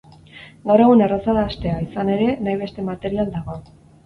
[0.69, 3.61] Gaur egun erraza da hastea, izan ere, nahi beste material dago.